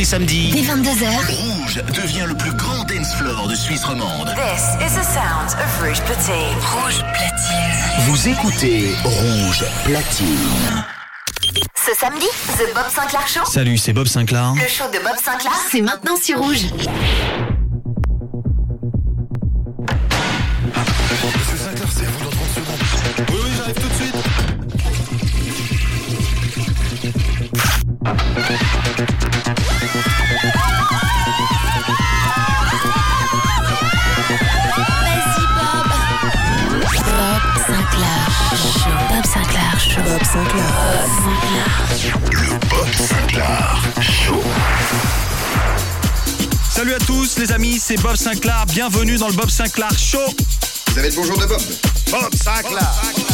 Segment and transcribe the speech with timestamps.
[0.00, 0.50] les samedis.
[0.50, 1.08] Dès 22h.
[1.28, 4.34] Rouge devient le plus grand dance floor de Suisse romande.
[4.34, 6.56] This is the sound of Rouge Platine.
[6.72, 8.06] Rouge platine.
[8.06, 10.84] Vous écoutez Rouge Platine.
[11.86, 12.26] Ce samedi,
[12.56, 13.44] The Bob Sinclair Show.
[13.44, 14.54] Salut, c'est Bob Sinclair.
[14.54, 16.64] Le show de Bob Sinclair, c'est maintenant sur Rouge.
[46.80, 48.64] Salut à tous les amis, c'est Bob Sinclair.
[48.64, 50.18] Bienvenue dans le Bob Sinclair Show.
[50.86, 51.60] Vous avez le bonjour de Bob.
[52.10, 52.90] Bob Sinclair.
[53.18, 53.29] You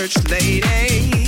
[0.00, 1.19] Church lady,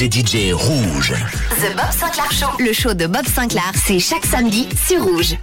[0.00, 1.14] avec les DJ rouges.
[1.60, 2.46] The Bob Sinclair Show.
[2.58, 5.36] Le show de Bob Sinclair, c'est chaque samedi sur Rouge.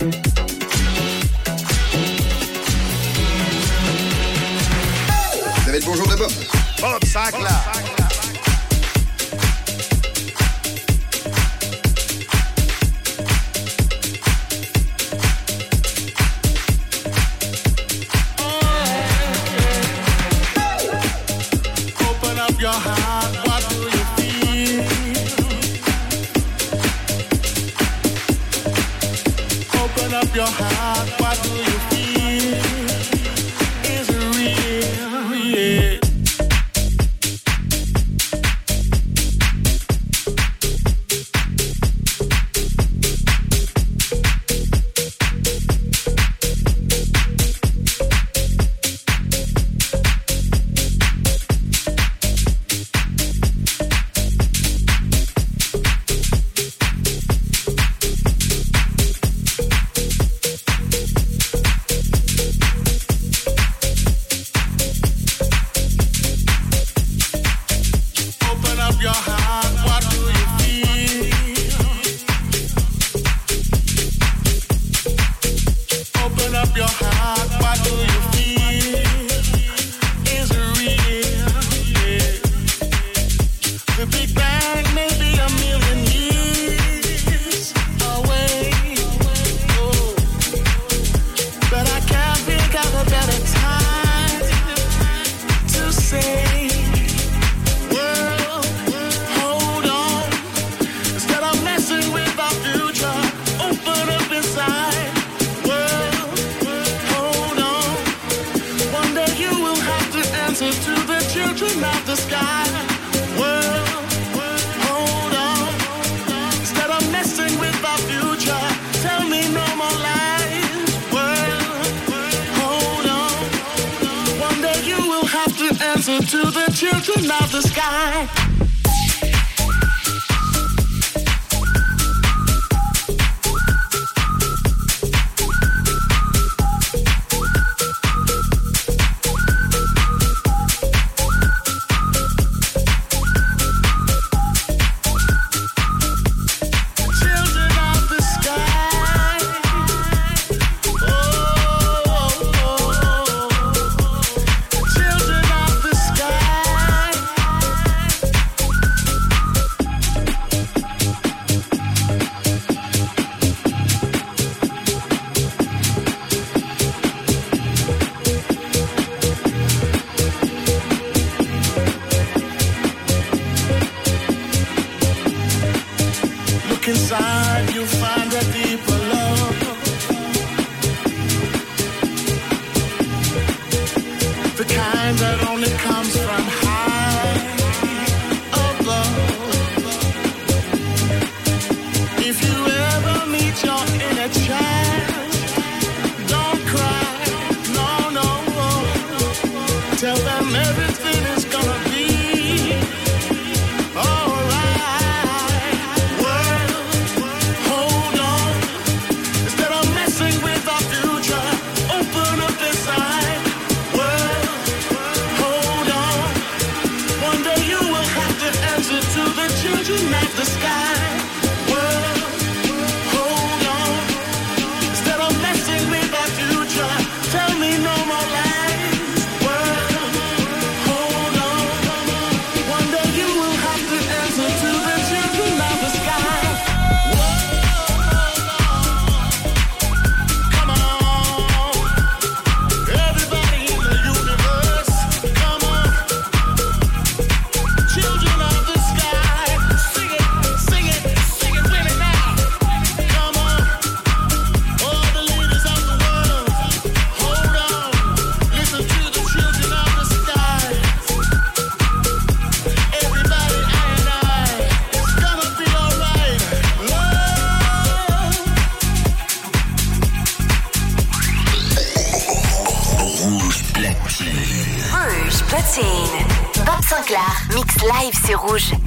[278.36, 278.85] Rouge.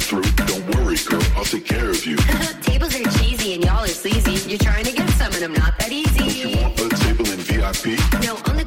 [0.00, 0.22] through.
[0.22, 2.16] Don't worry, girl, I'll take care of you.
[2.62, 4.48] Tables are cheesy and y'all are sleazy.
[4.48, 6.18] You're trying to get some and I'm not that easy.
[6.18, 7.98] Don't you want a table in VIP?
[8.24, 8.64] No, on the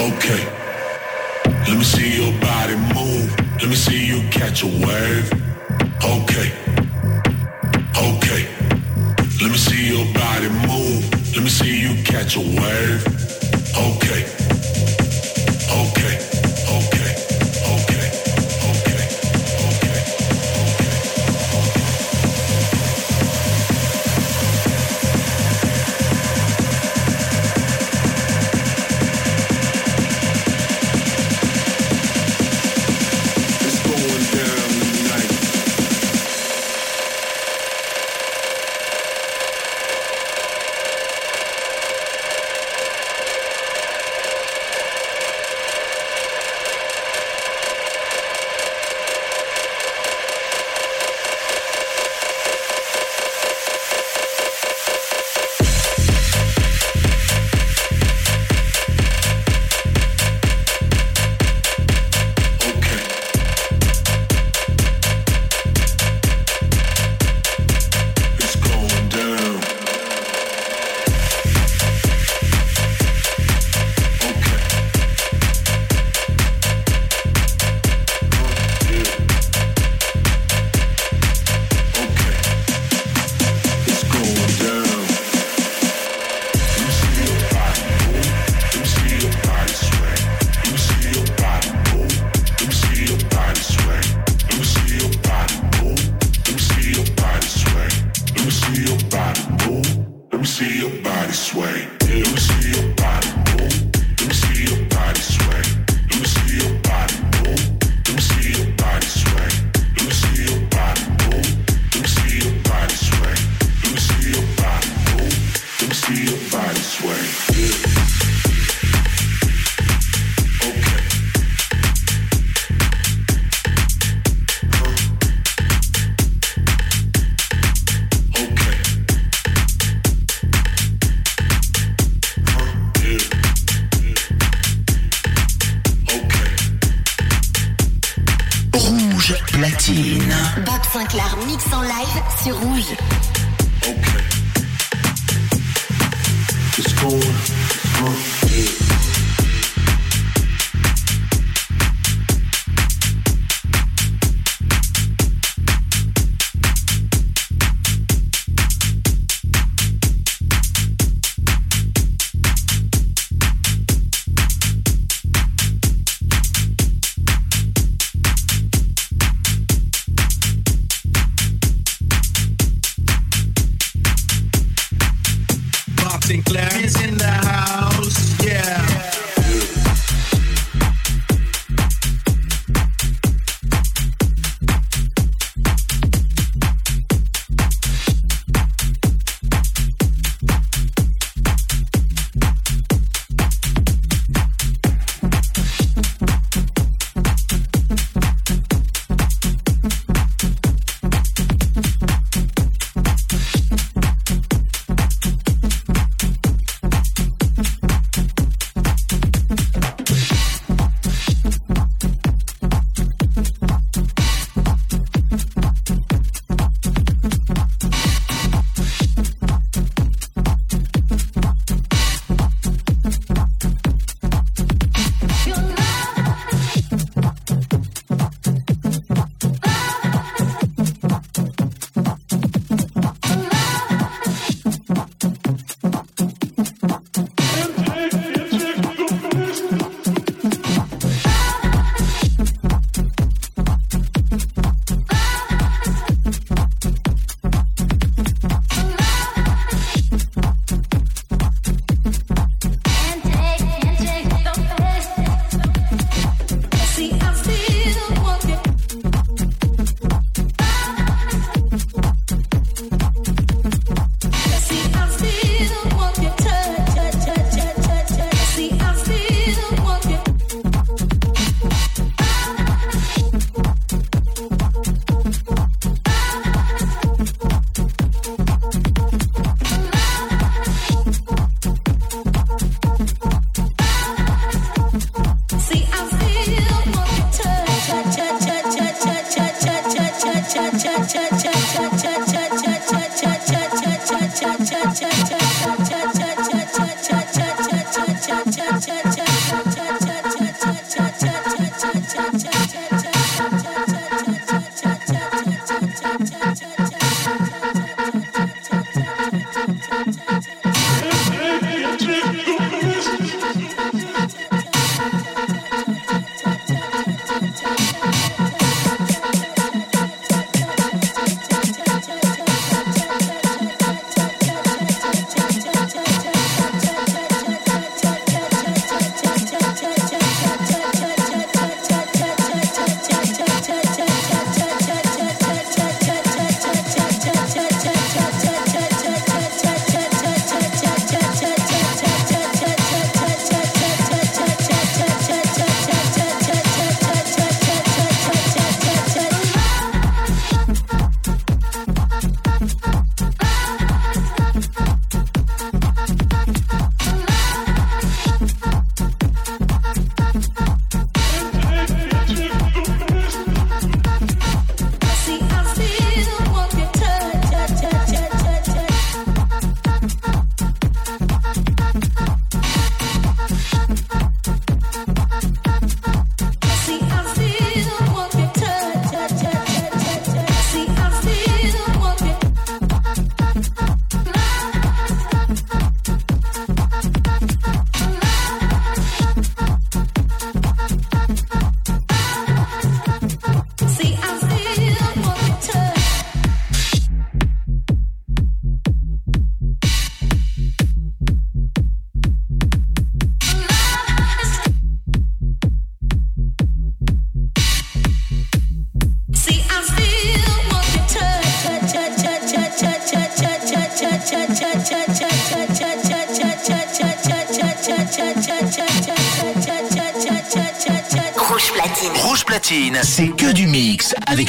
[0.00, 0.42] Okay.
[1.68, 3.30] Let me see your body move.
[3.60, 5.30] Let me see you catch a wave.
[6.02, 6.48] Okay.
[7.98, 8.42] Okay.
[9.42, 11.04] Let me see your body move.
[11.34, 13.06] Let me see you catch a wave.
[13.76, 14.39] Okay.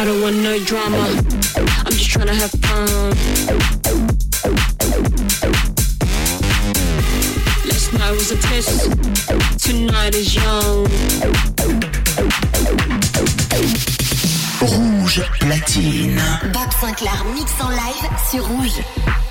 [0.00, 0.96] I don't want no drama.
[1.84, 3.10] I'm just trying to have fun.
[7.68, 8.90] Last night was a test.
[9.62, 10.86] Tonight is young.
[14.62, 16.18] Rouge platine.
[16.54, 19.29] Bob Sinclair mix en live sur Rouge.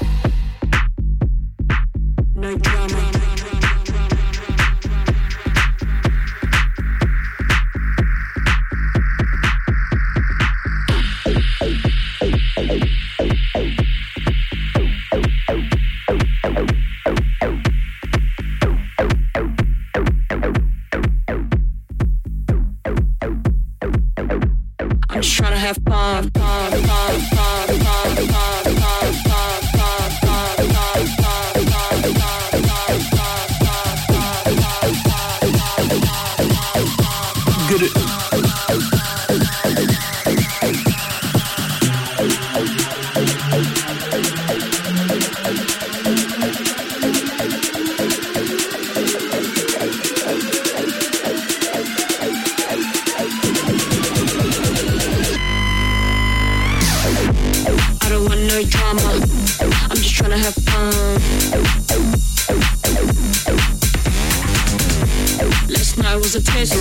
[66.02, 66.74] night was a test.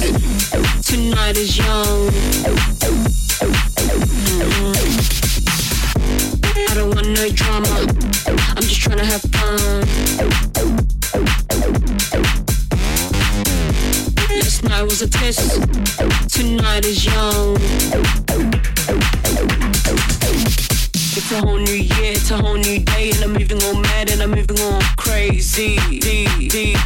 [0.86, 2.10] Tonight is young.
[4.38, 4.72] Mm-hmm.
[6.70, 7.86] I don't want no drama.
[8.56, 9.80] I'm just trying to have fun.
[14.30, 15.62] Last night was a test.
[16.28, 17.56] Tonight is young.
[21.16, 24.10] It's a whole new year, it's a whole new day, and I'm moving on mad
[24.10, 25.76] and I'm moving on crazy.
[26.00, 26.76] D, D.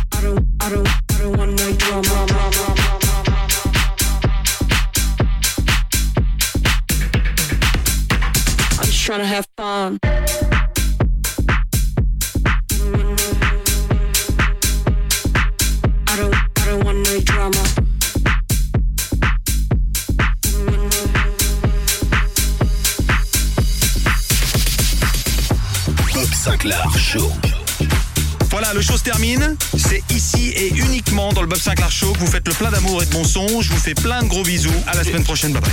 [33.03, 33.61] adoré de mon son.
[33.61, 34.71] Je vous fais plein de gros bisous.
[34.87, 35.53] À la semaine prochaine.
[35.53, 35.73] Bye bye.